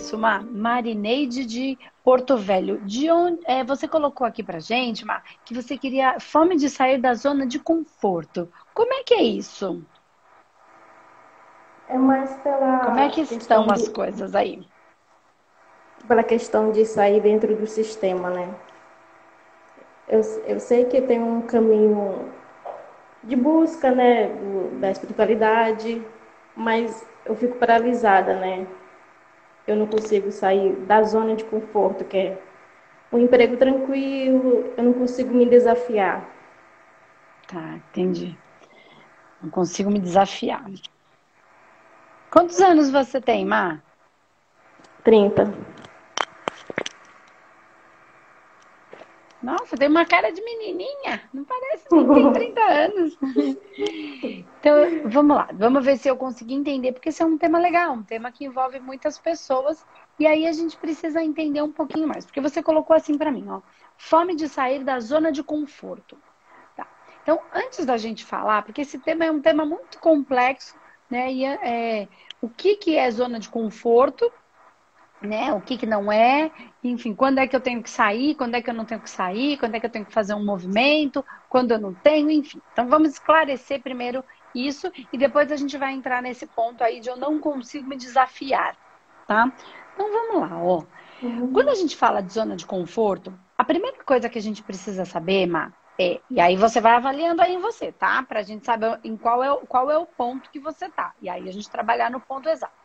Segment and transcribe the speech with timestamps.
[0.00, 0.40] isso, Ma?
[0.40, 2.80] Marineide de Porto Velho.
[2.80, 6.98] De onde é, você colocou aqui pra gente, Ma, que você queria fome de sair
[6.98, 8.50] da zona de conforto.
[8.74, 9.84] Como é que é isso?
[11.88, 12.78] É mais pela.
[12.78, 13.72] Como é que estão de...
[13.72, 14.66] as coisas aí?
[16.08, 18.52] Pela questão de sair dentro do sistema, né?
[20.08, 22.32] Eu, eu sei que tem um caminho
[23.22, 26.02] de busca, né, do, da espiritualidade,
[26.56, 28.66] mas eu fico paralisada, né?
[29.66, 32.42] Eu não consigo sair da zona de conforto, que é
[33.12, 36.28] um emprego tranquilo, eu não consigo me desafiar.
[37.46, 38.36] Tá, entendi.
[39.42, 40.64] Não consigo me desafiar.
[42.30, 43.82] Quantos anos você tem, Mar?
[45.02, 45.52] 30.
[49.42, 51.22] Nossa, tem uma cara de menininha.
[51.32, 53.18] Não parece que tem 30 anos.
[54.22, 54.74] Então,
[55.06, 55.48] vamos lá.
[55.54, 58.44] Vamos ver se eu consegui entender, porque esse é um tema legal, um tema que
[58.44, 59.84] envolve muitas pessoas.
[60.18, 62.26] E aí a gente precisa entender um pouquinho mais.
[62.26, 63.62] Porque você colocou assim para mim, ó.
[63.96, 66.18] Fome de sair da zona de conforto.
[66.76, 66.86] Tá.
[67.22, 70.74] Então, antes da gente falar, porque esse tema é um tema muito complexo,
[71.08, 71.32] né?
[71.32, 72.08] E é,
[72.42, 74.30] o que, que é zona de conforto
[75.20, 75.52] né?
[75.52, 76.50] O que, que não é,
[76.82, 79.10] enfim, quando é que eu tenho que sair, quando é que eu não tenho que
[79.10, 82.60] sair, quando é que eu tenho que fazer um movimento, quando eu não tenho, enfim.
[82.72, 87.08] Então vamos esclarecer primeiro isso e depois a gente vai entrar nesse ponto aí de
[87.08, 88.76] eu não consigo me desafiar,
[89.26, 89.52] tá?
[89.94, 90.82] Então vamos lá, ó.
[91.22, 91.52] Uhum.
[91.52, 95.04] Quando a gente fala de zona de conforto, a primeira coisa que a gente precisa
[95.04, 98.22] saber, Ma, é, e aí você vai avaliando aí em você, tá?
[98.22, 101.12] Pra gente saber em qual é, qual é o ponto que você tá.
[101.20, 102.79] E aí a gente trabalhar no ponto exato.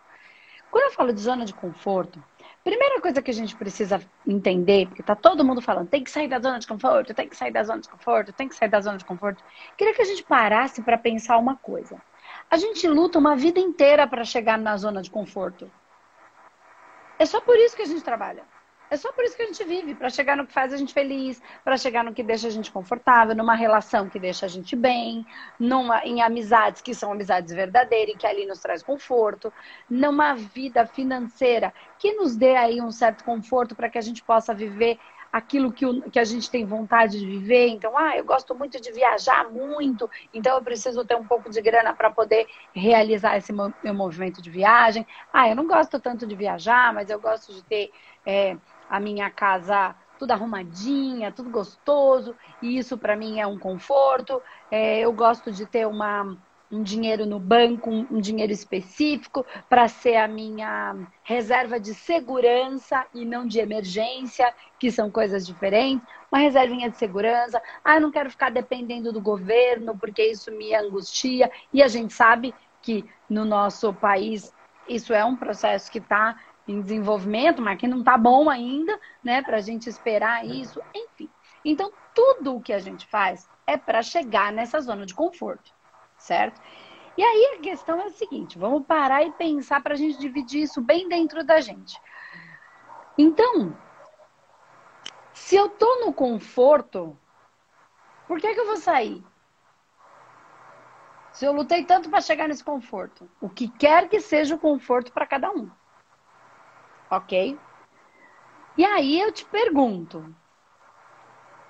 [0.76, 2.22] Quando eu falo de zona de conforto,
[2.62, 6.28] primeira coisa que a gente precisa entender, porque tá todo mundo falando, tem que sair
[6.28, 8.82] da zona de conforto, tem que sair da zona de conforto, tem que sair da
[8.82, 9.42] zona de conforto.
[9.78, 11.98] Queria que a gente parasse para pensar uma coisa.
[12.52, 15.72] A gente luta uma vida inteira para chegar na zona de conforto.
[17.18, 18.44] É só por isso que a gente trabalha.
[18.90, 20.94] É só por isso que a gente vive, para chegar no que faz a gente
[20.94, 24.76] feliz, para chegar no que deixa a gente confortável, numa relação que deixa a gente
[24.76, 25.26] bem,
[25.60, 29.52] numa, em amizades que são amizades verdadeiras e que ali nos traz conforto,
[29.90, 34.54] numa vida financeira que nos dê aí um certo conforto para que a gente possa
[34.54, 35.00] viver
[35.36, 37.68] aquilo que, o, que a gente tem vontade de viver.
[37.68, 41.62] Então, ah, eu gosto muito de viajar muito, então eu preciso ter um pouco de
[41.62, 45.06] grana para poder realizar esse meu movimento de viagem.
[45.34, 47.92] Ah, eu não gosto tanto de viajar, mas eu gosto de ter.
[48.26, 48.56] É,
[48.90, 54.42] a minha casa tudo arrumadinha, tudo gostoso, e isso para mim é um conforto.
[54.72, 56.38] É, eu gosto de ter uma,
[56.72, 63.06] um dinheiro no banco, um, um dinheiro específico, para ser a minha reserva de segurança
[63.14, 66.06] e não de emergência, que são coisas diferentes.
[66.32, 67.62] Uma reservinha de segurança.
[67.84, 71.52] Ah, eu não quero ficar dependendo do governo, porque isso me angustia.
[71.74, 74.54] E a gente sabe que no nosso país
[74.88, 76.38] isso é um processo que está
[76.68, 79.42] em desenvolvimento, mas que não está bom ainda, né?
[79.42, 81.30] Para a gente esperar isso, enfim.
[81.64, 85.72] Então, tudo o que a gente faz é para chegar nessa zona de conforto,
[86.18, 86.60] certo?
[87.18, 90.64] E aí a questão é a seguinte: vamos parar e pensar para a gente dividir
[90.64, 92.00] isso bem dentro da gente.
[93.18, 93.76] Então,
[95.34, 97.18] se eu tô no conforto,
[98.28, 99.24] por que, que eu vou sair?
[101.32, 105.12] Se eu lutei tanto para chegar nesse conforto, o que quer que seja o conforto
[105.12, 105.70] para cada um
[107.18, 107.58] ok?
[108.78, 110.26] E aí eu te pergunto: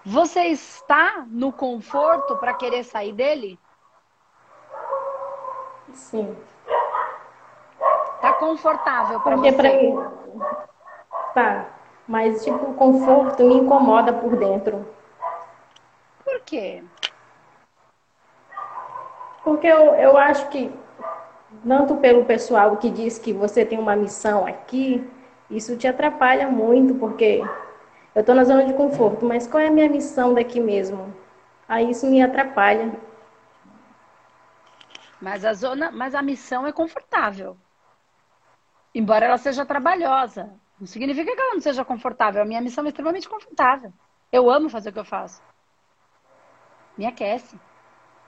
[0.03, 3.59] você está no conforto para querer sair dele?
[5.94, 6.35] Sim.
[8.22, 9.51] Tá confortável para você?
[9.51, 9.95] Pra mim...
[11.33, 11.66] Tá,
[12.07, 14.88] mas tipo, o conforto me incomoda por dentro.
[16.23, 16.83] Por quê?
[19.44, 20.73] Porque eu, eu acho que,
[21.67, 25.07] tanto pelo pessoal que diz que você tem uma missão aqui,
[25.50, 27.41] isso te atrapalha muito, porque
[28.13, 31.13] eu estou na zona de conforto, mas qual é a minha missão daqui mesmo?
[31.67, 32.91] Aí isso me atrapalha.
[35.21, 37.57] Mas a zona, mas a missão é confortável.
[38.94, 42.42] Embora ela seja trabalhosa, não significa que ela não seja confortável.
[42.42, 43.92] A minha missão é extremamente confortável.
[44.31, 45.42] Eu amo fazer o que eu faço.
[46.97, 47.59] Me aquece.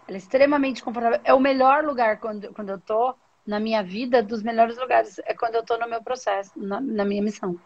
[0.07, 1.19] Ela é extremamente confortável.
[1.23, 3.15] É o melhor lugar quando, quando eu tô
[3.47, 7.05] na minha vida, dos melhores lugares é quando eu estou no meu processo, na, na,
[7.05, 7.57] minha missão.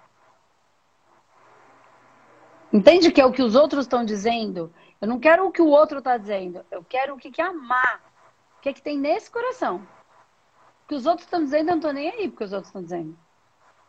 [2.72, 4.72] Entende que é o que os outros estão dizendo?
[5.02, 6.64] Eu não quero o que o outro está dizendo.
[6.70, 8.00] Eu quero o que, é amar.
[8.58, 9.78] O que, é que tem nesse coração?
[10.86, 12.84] O que os outros estão dizendo, eu não estou nem aí porque os outros estão
[12.84, 13.18] dizendo.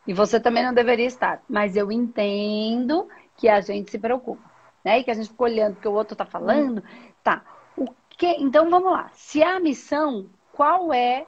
[0.06, 1.42] E você também não deveria estar.
[1.46, 3.06] Mas eu entendo
[3.36, 4.50] que a gente se preocupa.
[4.82, 4.98] Né?
[4.98, 6.82] E que a gente fica olhando o que o outro está falando.
[7.22, 7.44] Tá.
[7.76, 8.26] O que...
[8.26, 9.10] Então vamos lá.
[9.12, 11.26] Se é a missão, qual é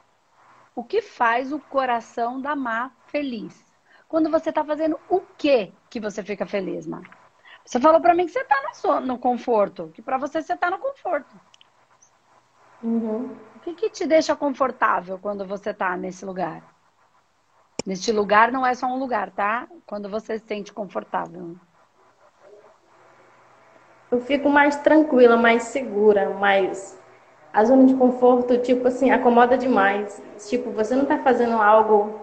[0.75, 3.65] o que faz o coração da Má feliz?
[4.07, 7.03] quando você está fazendo o que que você fica feliz, Mar?
[7.65, 10.69] Você falou para mim que você está no, no conforto, que para você você está
[10.69, 11.35] no conforto.
[12.83, 13.35] Uhum.
[13.55, 16.61] O que, que te deixa confortável quando você está nesse lugar?
[17.85, 19.67] Neste lugar não é só um lugar, tá?
[19.85, 21.55] Quando você se sente confortável.
[24.11, 26.99] Eu fico mais tranquila, mais segura, mais.
[27.55, 30.21] A zona de conforto, tipo assim, acomoda demais.
[30.49, 32.19] Tipo, você não tá fazendo algo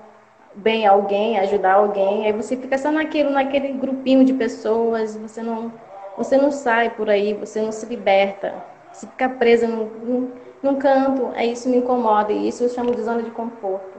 [0.55, 5.43] bem a alguém, ajudar alguém, aí você fica só naquilo, naquele grupinho de pessoas, você
[5.43, 5.73] não,
[6.19, 8.63] você não sai por aí, você não se liberta.
[8.93, 10.33] Você fica presa num, num,
[10.63, 13.99] num canto, aí isso me incomoda, e isso eu chamo de zona de conforto.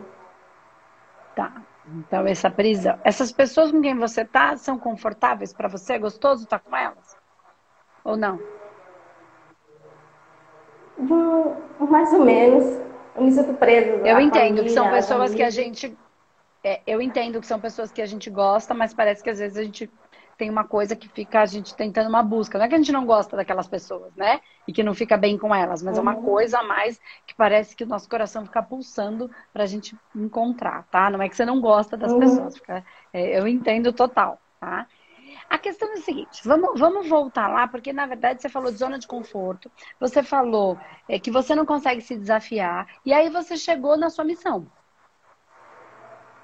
[1.36, 1.52] Tá.
[1.96, 2.98] Então, essa prisão.
[3.04, 5.94] Essas pessoas com quem você tá são confortáveis para você?
[5.94, 7.18] É gostoso estar tá com elas?
[8.04, 8.40] Ou não?
[11.00, 12.66] Hum, mais ou menos.
[13.16, 14.08] Eu me sinto presa.
[14.08, 15.98] Eu entendo família, que são pessoas que a gente.
[16.64, 19.58] É, eu entendo que são pessoas que a gente gosta, mas parece que às vezes
[19.58, 19.90] a gente
[20.38, 22.58] tem uma coisa que fica a gente tentando uma busca.
[22.58, 24.42] Não é que a gente não gosta daquelas pessoas, né?
[24.68, 26.00] E que não fica bem com elas, mas uhum.
[26.00, 26.24] é uma uhum.
[26.24, 31.10] coisa a mais que parece que o nosso coração fica pulsando pra gente encontrar, tá?
[31.10, 32.20] Não é que você não gosta das uhum.
[32.20, 32.58] pessoas.
[32.58, 34.88] Fica, é, eu entendo total, tá?
[35.54, 38.78] A questão é a seguinte, vamos, vamos voltar lá, porque na verdade você falou de
[38.80, 43.56] zona de conforto, você falou é, que você não consegue se desafiar, e aí você
[43.56, 44.66] chegou na sua missão.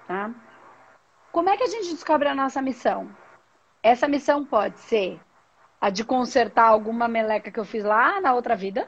[0.07, 0.29] Tá?
[1.31, 3.09] Como é que a gente descobre a nossa missão?
[3.81, 5.19] Essa missão pode ser
[5.81, 8.87] a de consertar alguma meleca que eu fiz lá na outra vida.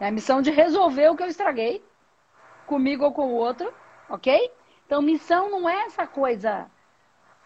[0.00, 1.80] É a missão de resolver o que eu estraguei,
[2.66, 3.72] comigo ou com o outro,
[4.08, 4.52] ok?
[4.84, 6.68] Então, missão não é essa coisa.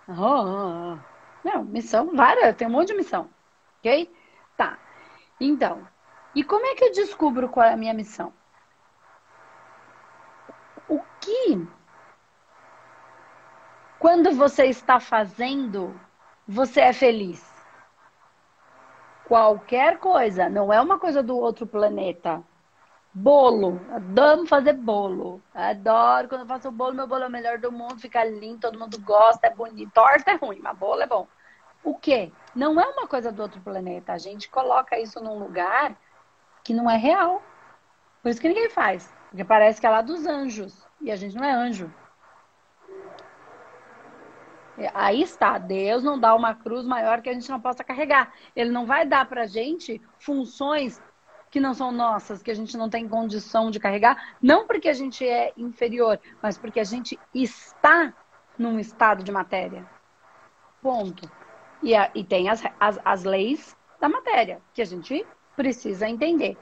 [0.09, 0.99] Oh.
[1.45, 3.29] Não, missão, várias, tem um monte de missão,
[3.79, 4.11] ok?
[4.57, 4.79] Tá.
[5.41, 5.87] Então,
[6.35, 8.33] e como é que eu descubro qual é a minha missão?
[10.89, 11.67] O que
[14.05, 15.99] quando você está fazendo,
[16.47, 17.43] você é feliz.
[19.27, 22.45] Qualquer coisa, não é uma coisa do outro planeta.
[23.17, 25.41] Bolo, adoro fazer bolo.
[25.55, 28.79] Adoro quando eu faço bolo, meu bolo é o melhor do mundo, fica lindo, todo
[28.79, 29.93] mundo gosta, é bonito.
[29.93, 31.29] Torta é ruim, mas bolo é bom.
[31.85, 32.33] O quê?
[32.57, 34.13] Não é uma coisa do outro planeta.
[34.13, 35.97] A gente coloca isso num lugar
[36.65, 37.41] que não é real.
[38.21, 39.15] Por isso que ninguém faz.
[39.31, 40.85] Porque parece que é lá dos anjos.
[41.01, 41.93] E a gente não é anjo.
[44.93, 48.33] Aí está, Deus não dá uma cruz maior que a gente não possa carregar.
[48.57, 51.01] Ele não vai dar para gente funções
[51.55, 54.93] que não são nossas, que a gente não tem condição de carregar, não porque a
[54.93, 58.13] gente é inferior, mas porque a gente está
[58.59, 59.87] num estado de matéria.
[60.83, 61.31] Ponto.
[61.81, 65.25] E, a, e tem as, as, as leis da matéria, que a gente
[65.55, 66.57] precisa entender.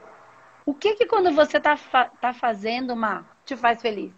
[0.63, 1.75] O que que quando você está
[2.21, 4.13] tá fazendo, uma te faz feliz?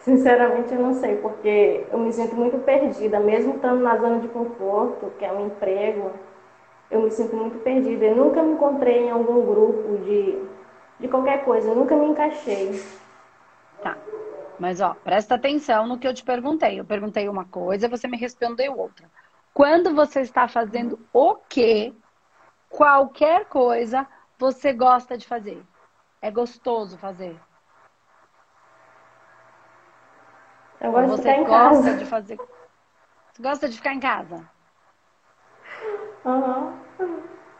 [0.00, 4.28] Sinceramente, eu não sei, porque eu me sinto muito perdida, mesmo estando na zona de
[4.28, 6.12] conforto, que é um emprego,
[6.92, 8.04] eu me sinto muito perdida.
[8.04, 10.38] Eu nunca me encontrei em algum grupo de,
[11.00, 12.70] de qualquer coisa, eu nunca me encaixei.
[13.82, 13.96] Tá.
[14.58, 16.78] Mas, ó, presta atenção no que eu te perguntei.
[16.78, 19.10] Eu perguntei uma coisa, você me respondeu outra.
[19.54, 21.94] Quando você está fazendo o quê,
[22.68, 24.06] qualquer coisa,
[24.38, 25.62] você gosta de fazer.
[26.20, 27.34] É gostoso fazer.
[30.80, 31.96] Eu gosto você de ficar em gosta casa.
[31.96, 32.36] de fazer.
[33.32, 34.48] Você gosta de ficar em casa?
[36.24, 36.72] Uhum.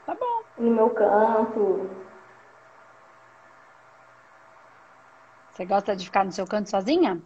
[0.07, 0.43] Tá bom.
[0.59, 1.91] No meu canto.
[5.51, 7.21] Você gosta de ficar no seu canto sozinha?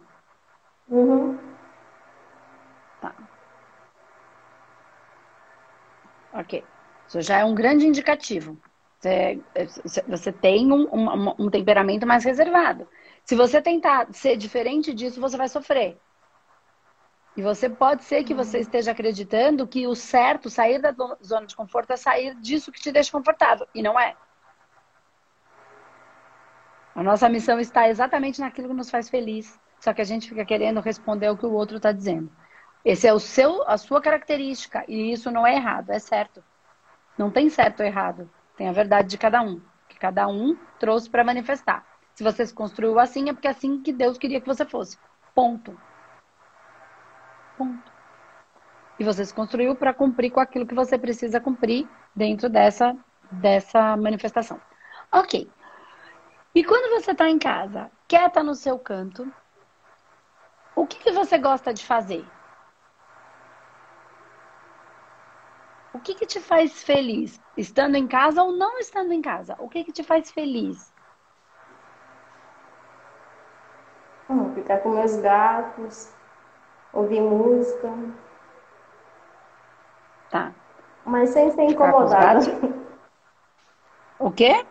[0.89, 1.37] Uhum.
[3.01, 3.13] Tá.
[6.33, 6.63] Ok.
[7.07, 8.57] Isso já é um grande indicativo.
[8.99, 9.43] Você,
[10.07, 12.87] você tem um, um, um temperamento mais reservado.
[13.23, 16.01] Se você tentar ser diferente disso, você vai sofrer.
[17.37, 20.91] E você pode ser que você esteja acreditando que o certo, sair da
[21.23, 23.67] zona de conforto, é sair disso que te deixa confortável.
[23.75, 24.15] E não é.
[26.95, 29.59] A nossa missão está exatamente naquilo que nos faz feliz.
[29.79, 32.27] Só que a gente fica querendo responder o que o outro está dizendo.
[32.83, 34.83] Esse é o seu, a sua característica.
[34.87, 36.43] E isso não é errado, é certo.
[37.15, 38.27] Não tem certo ou errado.
[38.55, 39.61] Tem a verdade de cada um.
[39.87, 41.85] Que cada um trouxe para manifestar.
[42.15, 44.97] Se você se construiu assim, é porque é assim que Deus queria que você fosse.
[45.35, 45.79] Ponto.
[47.57, 47.91] Ponto.
[48.99, 52.95] E você se construiu para cumprir com aquilo que você precisa cumprir dentro dessa,
[53.31, 54.59] dessa manifestação.
[55.11, 55.49] Ok.
[56.53, 59.31] E quando você está em casa, quieta no seu canto,
[60.75, 62.25] o que, que você gosta de fazer?
[65.93, 67.41] O que, que te faz feliz?
[67.55, 69.55] Estando em casa ou não estando em casa?
[69.59, 70.93] O que, que te faz feliz?
[74.67, 76.11] ficar com meus gatos,
[76.97, 77.93] ouvir música.
[80.31, 80.51] Tá.
[81.05, 82.39] Mas sem ser incomodada.
[84.19, 84.65] O quê?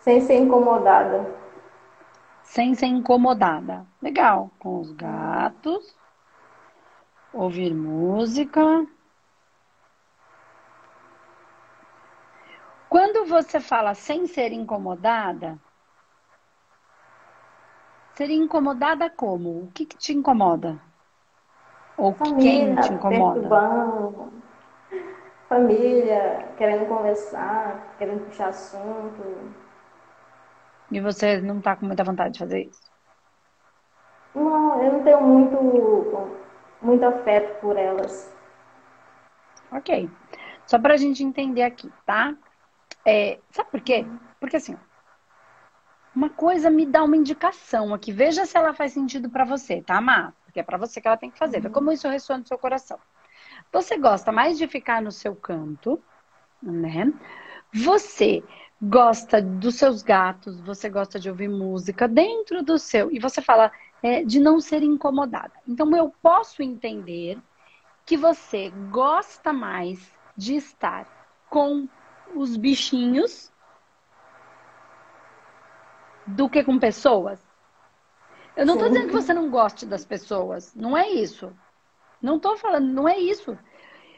[0.00, 1.24] Sem ser incomodada.
[2.42, 3.86] Sem ser incomodada.
[4.02, 4.50] Legal.
[4.58, 5.96] Com os gatos.
[7.32, 8.86] Ouvir música.
[12.88, 15.58] Quando você fala sem ser incomodada,
[18.16, 19.64] seria incomodada como?
[19.64, 20.80] O que, que te incomoda?
[21.96, 23.48] Ou Família, quem te incomoda?
[25.48, 29.22] Família, querendo conversar, querendo puxar assunto.
[30.90, 32.82] E você não tá com muita vontade de fazer isso?
[34.34, 35.56] Não, eu não tenho muito,
[36.82, 38.32] muito afeto por elas.
[39.70, 40.08] Ok.
[40.66, 42.34] Só pra gente entender aqui, tá?
[43.06, 44.04] É, sabe por quê?
[44.40, 44.76] Porque assim,
[46.14, 48.12] uma coisa me dá uma indicação aqui.
[48.12, 50.32] Veja se ela faz sentido para você, tá, Má?
[50.44, 51.64] Porque é para você que ela tem que fazer.
[51.64, 51.72] Uhum.
[51.72, 52.98] Como isso ressoa no seu coração.
[53.72, 56.00] Você gosta mais de ficar no seu canto,
[56.62, 57.12] né?
[57.72, 58.42] Você
[58.80, 63.10] gosta dos seus gatos, você gosta de ouvir música dentro do seu.
[63.10, 65.52] E você fala é, de não ser incomodada.
[65.66, 67.38] Então eu posso entender
[68.06, 71.08] que você gosta mais de estar
[71.48, 71.88] com
[72.34, 73.52] os bichinhos
[76.26, 77.40] do que com pessoas.
[78.56, 81.52] Eu não estou dizendo que você não goste das pessoas, não é isso.
[82.22, 83.58] Não estou falando, não é isso.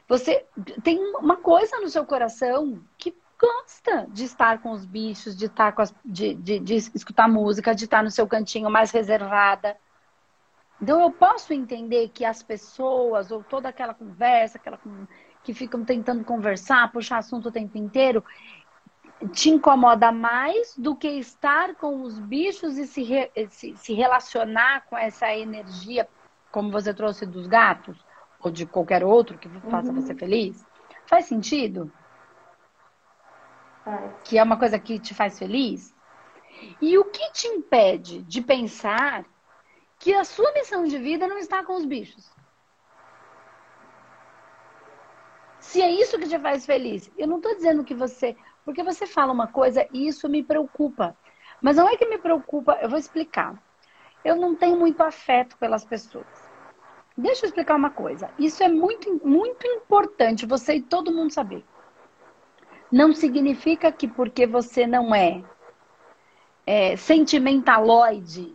[0.08, 0.44] Você
[0.82, 5.72] tem uma coisa no seu coração que gosta de estar com os bichos, de estar
[5.72, 9.76] com as, de, de, de escutar música, de estar no seu cantinho mais reservada.
[10.80, 14.78] Então eu posso entender que as pessoas, ou toda aquela conversa, aquela
[15.42, 18.22] que ficam tentando conversar, puxar assunto o tempo inteiro,
[19.32, 24.85] te incomoda mais do que estar com os bichos e se, re, se, se relacionar
[24.87, 26.08] com essa energia
[26.50, 28.02] como você trouxe dos gatos,
[28.40, 30.00] ou de qualquer outro que faça uhum.
[30.00, 30.64] você feliz?
[31.06, 31.92] Faz sentido?
[33.85, 34.12] Faz.
[34.25, 35.94] Que é uma coisa que te faz feliz?
[36.80, 39.25] E o que te impede de pensar
[39.99, 42.30] que a sua missão de vida não está com os bichos?
[45.61, 48.37] Se é isso que te faz feliz, eu não estou dizendo que você.
[48.66, 51.16] Porque você fala uma coisa e isso me preocupa.
[51.62, 53.56] Mas não é que me preocupa, eu vou explicar
[54.26, 56.26] eu não tenho muito afeto pelas pessoas.
[57.16, 58.28] Deixa eu explicar uma coisa.
[58.37, 61.64] Isso é muito, muito importante você e todo mundo saber.
[62.90, 65.44] Não significa que porque você não é,
[66.66, 68.54] é sentimentaloide,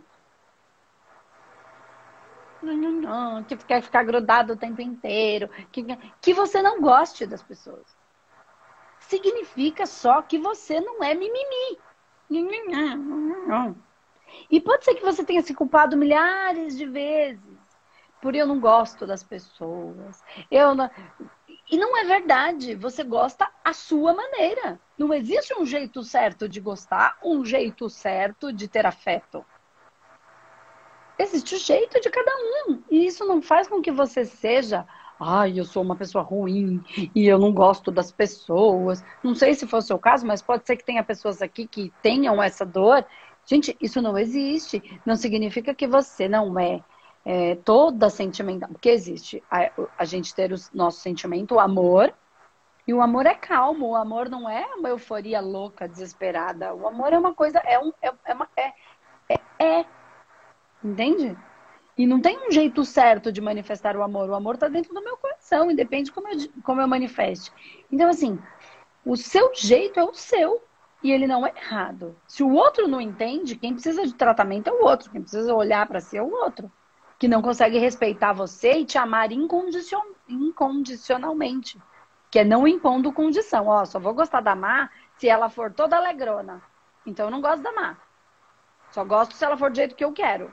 [3.48, 5.84] que quer ficar grudado o tempo inteiro, que,
[6.20, 8.01] que você não goste das pessoas.
[9.12, 11.78] Significa só que você não é mimimi.
[14.50, 17.62] E pode ser que você tenha se culpado milhares de vezes
[18.22, 20.24] por eu não gosto das pessoas.
[20.50, 20.90] Eu não...
[21.70, 22.74] E não é verdade.
[22.74, 24.80] Você gosta a sua maneira.
[24.96, 29.44] Não existe um jeito certo de gostar, um jeito certo de ter afeto.
[31.18, 32.32] Existe o jeito de cada
[32.66, 32.82] um.
[32.90, 34.86] E isso não faz com que você seja
[35.22, 36.82] ai, eu sou uma pessoa ruim
[37.14, 39.04] e eu não gosto das pessoas.
[39.22, 41.92] Não sei se for o seu caso, mas pode ser que tenha pessoas aqui que
[42.02, 43.04] tenham essa dor
[43.44, 45.00] Gente, isso não existe.
[45.04, 46.82] Não significa que você não é,
[47.24, 48.68] é toda sentimental.
[48.70, 52.12] Porque existe a, a gente ter o nosso sentimento, o amor,
[52.86, 53.90] e o amor é calmo.
[53.90, 56.74] O amor não é uma euforia louca, desesperada.
[56.74, 57.92] O amor é uma coisa, é um.
[58.00, 59.86] É, é, é, é, é.
[60.84, 61.36] Entende?
[62.02, 64.28] E não tem um jeito certo de manifestar o amor.
[64.28, 67.52] O amor está dentro do meu coração, independe de como eu, como eu manifeste.
[67.92, 68.40] Então, assim,
[69.06, 70.60] o seu jeito é o seu
[71.00, 72.16] e ele não é errado.
[72.26, 75.86] Se o outro não entende, quem precisa de tratamento é o outro, quem precisa olhar
[75.86, 76.68] para si é o outro,
[77.20, 80.02] que não consegue respeitar você e te amar incondicion...
[80.28, 81.80] incondicionalmente,
[82.32, 83.68] que é não impondo condição.
[83.68, 86.60] Ó, só vou gostar da Má se ela for toda alegrona.
[87.06, 87.96] Então eu não gosto da Má.
[88.90, 90.52] Só gosto se ela for do jeito que eu quero.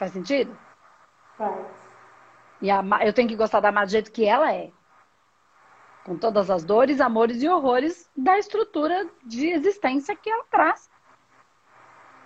[0.00, 0.56] Faz sentido?
[1.36, 1.66] Faz.
[2.62, 4.72] E a eu tenho que gostar da Má do jeito que ela é
[6.06, 10.90] com todas as dores, amores e horrores da estrutura de existência que ela traz.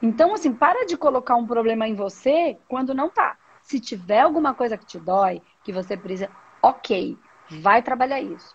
[0.01, 3.37] Então, assim, para de colocar um problema em você quando não tá.
[3.61, 6.31] Se tiver alguma coisa que te dói, que você precisa,
[6.63, 7.19] ok,
[7.51, 8.55] vai trabalhar isso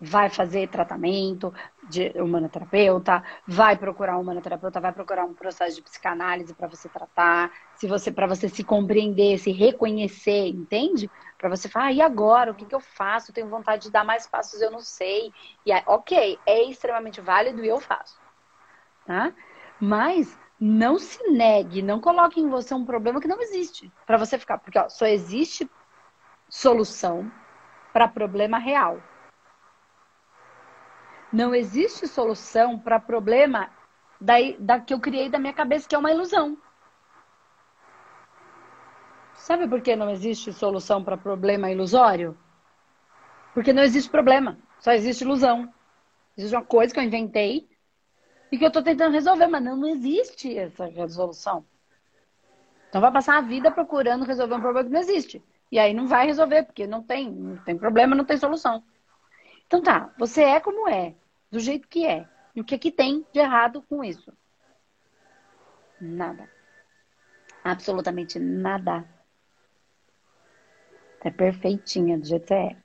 [0.00, 1.52] vai fazer tratamento
[1.88, 7.52] de humanoterapeuta, vai procurar um humanoterapeuta, vai procurar um processo de psicanálise para você tratar,
[7.76, 11.10] se você para você se compreender, se reconhecer, entende?
[11.38, 12.50] Para você falar, ah, e agora?
[12.50, 13.32] O que, que eu faço?
[13.32, 15.32] Tenho vontade de dar mais passos, eu não sei.
[15.64, 18.18] E aí, ok, é extremamente válido e eu faço.
[19.06, 19.32] Tá?
[19.80, 23.92] Mas não se negue, não coloque em você um problema que não existe.
[24.04, 24.58] Para você ficar.
[24.58, 25.70] Porque ó, só existe
[26.48, 27.30] solução
[27.92, 29.00] para problema real.
[31.32, 33.70] Não existe solução para problema
[34.20, 36.56] da, da que eu criei da minha cabeça, que é uma ilusão.
[39.34, 42.36] Sabe por que não existe solução para problema ilusório?
[43.52, 45.72] Porque não existe problema, só existe ilusão.
[46.36, 47.68] Existe uma coisa que eu inventei
[48.50, 51.64] e que eu estou tentando resolver, mas não, não existe essa resolução.
[52.88, 55.42] Então vai passar a vida procurando resolver um problema que não existe.
[55.70, 58.82] E aí não vai resolver, porque não tem, não tem problema, não tem solução.
[59.66, 61.14] Então tá, você é como é,
[61.50, 62.28] do jeito que é.
[62.54, 64.32] E o que, é que tem de errado com isso?
[66.00, 66.48] Nada.
[67.62, 69.04] Absolutamente nada.
[71.20, 72.76] É perfeitinha do jeito que é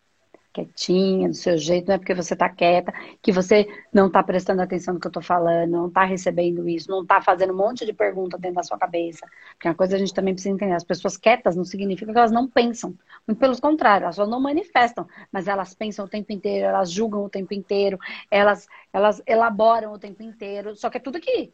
[0.53, 4.62] quietinha, do seu jeito, não é porque você está quieta, que você não está prestando
[4.62, 7.86] atenção no que eu estou falando, não está recebendo isso, não está fazendo um monte
[7.86, 9.25] de perguntas dentro da sua cabeça.
[9.53, 12.31] Porque uma coisa a gente também precisa entender, as pessoas quietas não significa que elas
[12.31, 12.96] não pensam.
[13.27, 17.24] Muito pelo contrário, elas só não manifestam, mas elas pensam o tempo inteiro, elas julgam
[17.24, 17.98] o tempo inteiro,
[18.29, 21.53] elas, elas elaboram o tempo inteiro, só que é tudo aqui.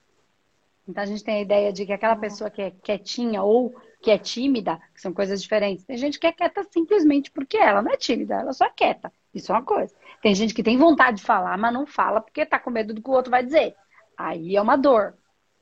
[0.88, 4.12] Então a gente tem a ideia de que aquela pessoa que é quietinha ou que
[4.12, 5.86] é tímida, que são coisas diferentes.
[5.86, 9.12] Tem gente que é quieta simplesmente porque ela não é tímida, ela só é quieta.
[9.34, 9.94] Isso é uma coisa.
[10.22, 13.01] Tem gente que tem vontade de falar, mas não fala porque tá com medo do
[13.01, 13.75] que o outro vai dizer.
[14.18, 15.16] Aí é uma dor.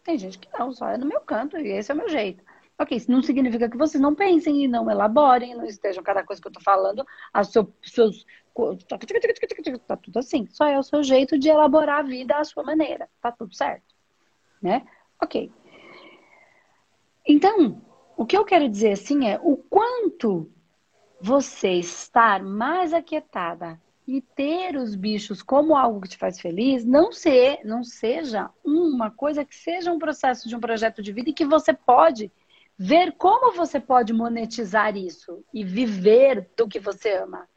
[0.04, 2.44] Tem gente que não, só é no meu canto e esse é o meu jeito.
[2.78, 6.42] Ok, isso não significa que vocês não pensem e não elaborem, não estejam cada coisa
[6.42, 8.26] que eu tô falando, as seu, seus.
[9.88, 10.46] Tá tudo assim.
[10.48, 13.10] Só é o seu jeito de elaborar a vida à sua maneira.
[13.22, 13.96] Tá tudo certo.
[14.62, 14.86] Né?
[15.22, 15.52] Ok.
[17.28, 17.82] Então,
[18.18, 20.50] o que eu quero dizer assim é o quanto
[21.20, 27.12] você estar mais aquietada e ter os bichos como algo que te faz feliz, não,
[27.12, 31.34] ser, não seja uma coisa que seja um processo de um projeto de vida e
[31.34, 32.32] que você pode
[32.78, 37.48] ver como você pode monetizar isso e viver do que você ama.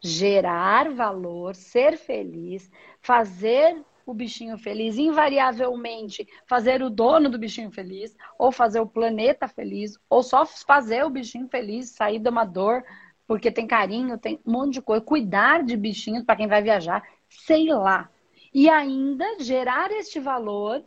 [0.00, 8.16] Gerar valor, ser feliz, fazer o bichinho feliz, invariavelmente fazer o dono do bichinho feliz,
[8.38, 12.84] ou fazer o planeta feliz, ou só fazer o bichinho feliz, sair de uma dor,
[13.26, 17.02] porque tem carinho, tem um monte de coisa, cuidar de bichinhos para quem vai viajar,
[17.28, 18.10] sei lá.
[18.52, 20.84] E ainda gerar este valor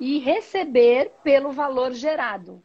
[0.00, 2.62] e receber pelo valor gerado.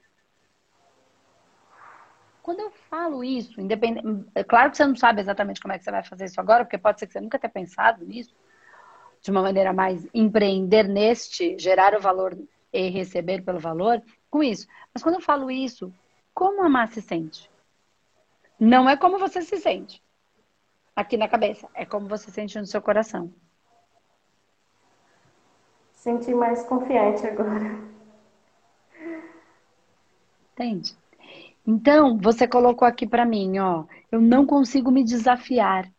[2.42, 5.84] Quando eu falo isso, independente, é claro que você não sabe exatamente como é que
[5.84, 8.34] você vai fazer isso agora, porque pode ser que você nunca tenha pensado nisso,
[9.22, 12.38] de uma maneira mais empreender neste, gerar o valor
[12.72, 14.68] e receber pelo valor, com isso.
[14.94, 15.94] Mas quando eu falo isso,
[16.34, 17.50] como amar se sente?
[18.60, 20.02] Não é como você se sente
[20.96, 23.34] aqui na cabeça, é como você sente no seu coração.
[25.94, 27.80] Senti mais confiante agora.
[30.54, 30.96] Entende?
[31.66, 35.90] Então, você colocou aqui para mim, ó, eu não consigo me desafiar.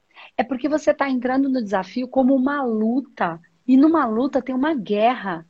[0.41, 3.39] É porque você está entrando no desafio como uma luta.
[3.69, 5.47] E numa luta tem uma guerra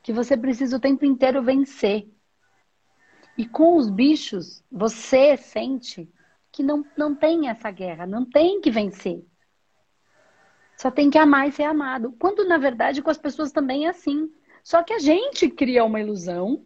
[0.00, 2.08] que você precisa o tempo inteiro vencer.
[3.36, 6.08] E com os bichos, você sente
[6.52, 9.26] que não, não tem essa guerra, não tem que vencer.
[10.76, 12.14] Só tem que amar e ser amado.
[12.16, 14.32] Quando, na verdade, com as pessoas também é assim.
[14.62, 16.64] Só que a gente cria uma ilusão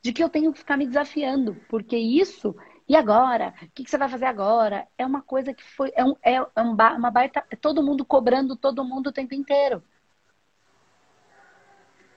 [0.00, 2.54] de que eu tenho que ficar me desafiando, porque isso
[2.88, 3.54] e agora?
[3.62, 4.88] O que, você vai fazer agora?
[4.96, 5.92] É uma coisa que foi.
[5.94, 7.44] É, um, é uma baita.
[7.50, 9.82] É todo mundo cobrando todo mundo o tempo inteiro.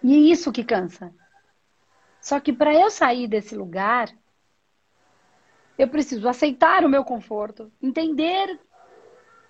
[0.02, 1.14] E é isso que cansa.
[2.22, 4.10] Só que para eu sair desse lugar,
[5.78, 8.60] eu preciso aceitar o meu conforto, entender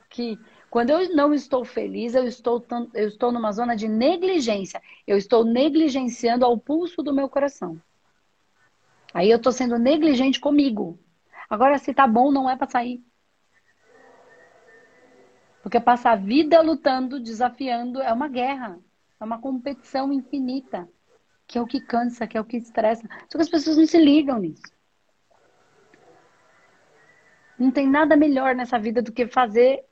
[0.09, 0.39] que
[0.71, 4.81] quando eu não estou feliz, eu estou, eu estou numa zona de negligência.
[5.05, 7.79] Eu estou negligenciando ao pulso do meu coração.
[9.13, 10.97] Aí eu estou sendo negligente comigo.
[11.51, 13.03] Agora, se tá bom, não é para sair.
[15.61, 18.79] Porque passar a vida lutando, desafiando, é uma guerra.
[19.19, 20.87] É uma competição infinita.
[21.45, 23.05] Que é o que cansa, que é o que estressa.
[23.29, 24.63] Só que as pessoas não se ligam nisso.
[27.59, 29.83] Não tem nada melhor nessa vida do que fazer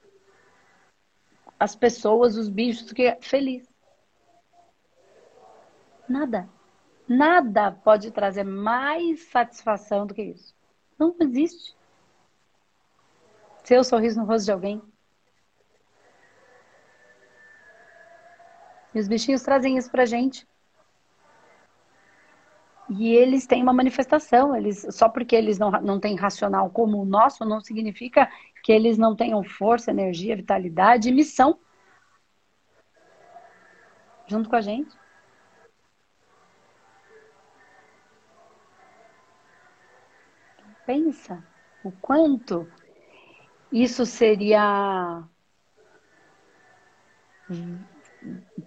[1.60, 3.68] as pessoas, os bichos, que é feliz.
[6.08, 6.50] Nada.
[7.06, 10.58] Nada pode trazer mais satisfação do que isso.
[11.00, 11.76] Não existe.
[13.64, 14.82] Seu sorriso no rosto de alguém.
[18.94, 20.46] E os bichinhos trazem isso pra gente.
[22.90, 24.56] E eles têm uma manifestação.
[24.56, 28.30] Eles, só porque eles não, não têm racional como o nosso, não significa
[28.64, 31.60] que eles não tenham força, energia, vitalidade e missão.
[34.28, 34.98] Junto com a gente.
[40.90, 41.46] Pensa
[41.84, 42.68] o quanto
[43.72, 45.24] isso seria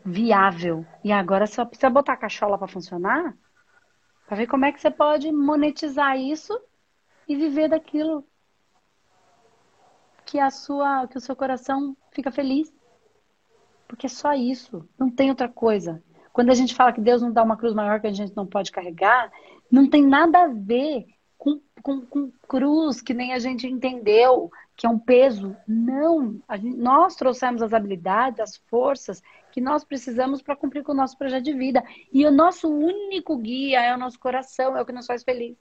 [0.04, 0.86] viável.
[1.02, 3.36] E agora só precisa botar a cachola para funcionar
[4.24, 6.56] para ver como é que você pode monetizar isso
[7.26, 8.24] e viver daquilo
[10.24, 12.72] que a sua que o seu coração fica feliz.
[13.88, 16.00] Porque é só isso, não tem outra coisa.
[16.32, 18.46] Quando a gente fala que Deus não dá uma cruz maior que a gente não
[18.46, 19.28] pode carregar,
[19.68, 21.04] não tem nada a ver
[21.42, 25.56] com, com, com cruz que nem a gente entendeu, que é um peso.
[25.66, 30.94] Não, gente, nós trouxemos as habilidades, as forças que nós precisamos para cumprir com o
[30.94, 31.82] nosso projeto de vida.
[32.12, 35.56] E o nosso único guia é o nosso coração, é o que nos faz feliz.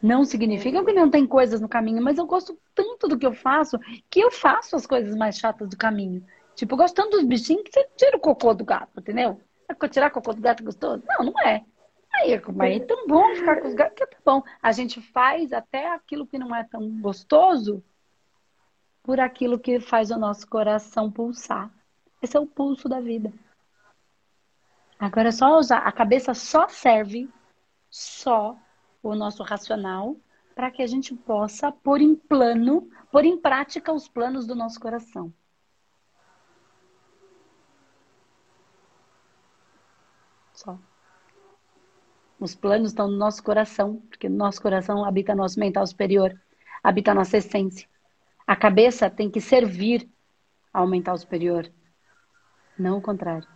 [0.00, 3.34] Não significa que não tem coisas no caminho, mas eu gosto tanto do que eu
[3.34, 3.76] faço
[4.08, 6.24] que eu faço as coisas mais chatas do caminho.
[6.54, 9.40] Tipo, gostando dos bichinhos que você tira o cocô do gato, entendeu?
[9.68, 11.02] É tirar cocô do gato gostoso?
[11.08, 11.64] Não, não é.
[12.20, 14.46] Aí, aí é tão bom ficar com os gatos que é tão bom.
[14.62, 17.82] A gente faz até aquilo que não é tão gostoso
[19.02, 21.70] por aquilo que faz o nosso coração pulsar.
[22.20, 23.32] Esse é o pulso da vida.
[24.98, 25.78] Agora é só usar.
[25.78, 27.26] A cabeça só serve,
[27.88, 28.54] só
[29.02, 30.14] o nosso racional,
[30.54, 34.78] para que a gente possa pôr em plano, pôr em prática os planos do nosso
[34.78, 35.32] coração.
[40.52, 40.78] Só.
[42.40, 46.34] Os planos estão no nosso coração, porque no nosso coração habita nosso mental superior,
[46.82, 47.86] habita a nossa essência.
[48.46, 50.08] A cabeça tem que servir
[50.72, 51.70] ao mental superior,
[52.78, 53.46] não o contrário.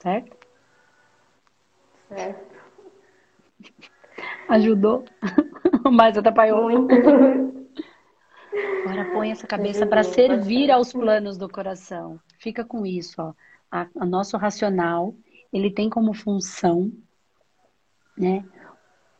[0.00, 0.36] Certo?
[2.08, 2.58] Certo.
[4.50, 5.04] Ajudou?
[5.90, 6.68] Mas atrapalhou.
[6.68, 6.94] Muito.
[8.84, 12.20] Agora põe essa cabeça para servir aos planos do coração.
[12.38, 13.32] Fica com isso, ó.
[13.94, 15.14] O nosso racional,
[15.52, 16.90] ele tem como função,
[18.16, 18.44] né,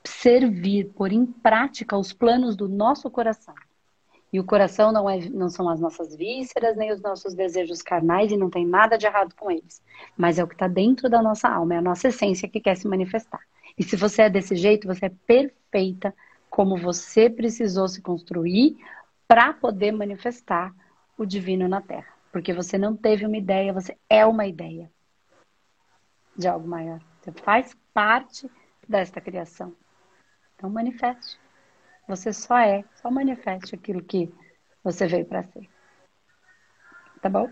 [0.04, 3.54] servir, pôr em prática os planos do nosso coração.
[4.32, 8.30] E o coração não, é, não são as nossas vísceras, nem os nossos desejos carnais,
[8.30, 9.82] e não tem nada de errado com eles.
[10.16, 12.76] Mas é o que está dentro da nossa alma, é a nossa essência que quer
[12.76, 13.40] se manifestar.
[13.78, 16.14] E se você é desse jeito, você é perfeita
[16.50, 18.76] como você precisou se construir
[19.26, 20.74] para poder manifestar
[21.16, 22.17] o divino na Terra.
[22.32, 24.90] Porque você não teve uma ideia, você é uma ideia
[26.36, 27.00] de algo maior.
[27.20, 28.50] Você faz parte
[28.88, 29.74] desta criação.
[30.54, 31.38] Então manifeste.
[32.06, 34.32] Você só é, só manifeste aquilo que
[34.82, 35.68] você veio para ser.
[37.20, 37.50] Tá bom?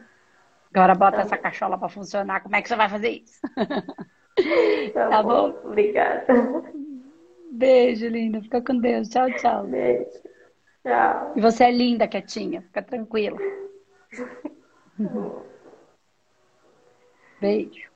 [0.72, 2.42] Agora bota tá essa cachola para funcionar.
[2.42, 3.40] Como é que você vai fazer isso?
[4.92, 5.50] Tá, tá bom?
[5.50, 5.68] bom?
[5.68, 6.26] Obrigada.
[7.52, 8.42] Beijo, linda.
[8.42, 9.08] Fica com Deus.
[9.08, 9.66] Tchau, tchau.
[9.66, 10.10] Beijo.
[10.82, 11.32] Tchau.
[11.34, 12.60] E você é linda, quietinha.
[12.60, 13.38] Fica tranquila.
[17.40, 17.90] Beijo.